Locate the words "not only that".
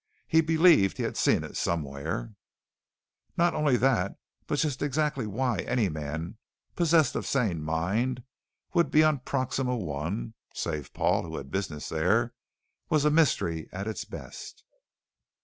3.37-4.15